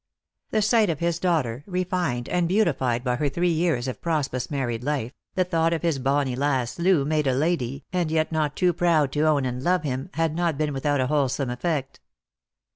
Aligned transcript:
The 0.49 0.63
sight 0.63 0.89
of 0.89 0.97
his 0.97 1.19
daughter, 1.19 1.63
refined 1.67 2.27
and 2.27 2.47
beautified 2.47 3.03
by 3.03 3.17
her 3.17 3.29
three 3.29 3.51
years 3.51 3.87
of 3.87 4.01
prosperous 4.01 4.49
married 4.49 4.83
life, 4.83 5.11
the 5.35 5.43
thought 5.43 5.73
of 5.73 5.83
his 5.83 5.99
bonny 5.99 6.35
lass 6.35 6.79
Loo 6.79 7.05
made 7.05 7.27
a 7.27 7.35
lady, 7.35 7.85
and 7.93 8.09
yet 8.09 8.31
not 8.31 8.55
too 8.55 8.73
proud 8.73 9.11
to 9.11 9.27
own 9.27 9.45
and 9.45 9.61
love 9.61 9.83
him, 9.83 10.09
had 10.15 10.35
not 10.35 10.57
been 10.57 10.73
without 10.73 11.01
a 11.01 11.05
wholesome 11.05 11.51
effect. 11.51 11.99